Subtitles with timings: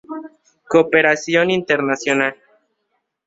[0.67, 2.33] Cooperación Internacional.